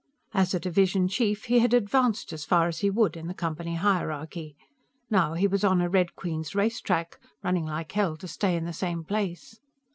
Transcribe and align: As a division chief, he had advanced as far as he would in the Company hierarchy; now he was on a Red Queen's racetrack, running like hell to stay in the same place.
As 0.33 0.55
a 0.55 0.59
division 0.59 1.07
chief, 1.07 1.45
he 1.45 1.59
had 1.59 1.75
advanced 1.75 2.33
as 2.33 2.43
far 2.43 2.67
as 2.67 2.79
he 2.79 2.89
would 2.89 3.15
in 3.15 3.27
the 3.27 3.35
Company 3.35 3.75
hierarchy; 3.75 4.55
now 5.11 5.35
he 5.35 5.45
was 5.45 5.63
on 5.63 5.79
a 5.79 5.89
Red 5.89 6.15
Queen's 6.15 6.55
racetrack, 6.55 7.19
running 7.43 7.67
like 7.67 7.91
hell 7.91 8.17
to 8.17 8.27
stay 8.27 8.55
in 8.55 8.65
the 8.65 8.73
same 8.73 9.03
place. 9.03 9.59